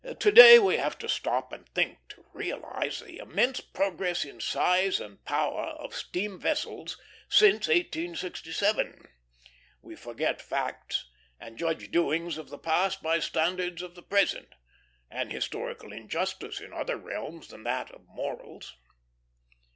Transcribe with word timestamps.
To 0.19 0.31
day 0.31 0.57
we 0.57 0.77
have 0.77 0.97
to 0.97 1.07
stop 1.07 1.53
and 1.53 1.69
think, 1.69 1.99
to 2.09 2.25
realize 2.33 3.01
the 3.01 3.19
immense 3.19 3.59
progress 3.61 4.25
in 4.25 4.39
size 4.41 4.99
and 4.99 5.23
power 5.25 5.65
of 5.77 5.93
steam 5.93 6.39
vessels 6.39 6.99
since 7.29 7.67
1867. 7.67 9.07
We 9.83 9.95
forget 9.95 10.41
facts, 10.41 11.07
and 11.39 11.55
judge 11.55 11.91
doings 11.91 12.39
of 12.39 12.49
the 12.49 12.57
past 12.57 13.03
by 13.03 13.19
standards 13.19 13.83
of 13.83 13.93
the 13.93 14.01
present; 14.01 14.55
an 15.11 15.29
historical 15.29 15.93
injustice 15.93 16.59
in 16.59 16.73
other 16.73 16.97
realms 16.97 17.49
than 17.49 17.61
that 17.65 17.91
of 17.91 18.07
morals. 18.07 18.73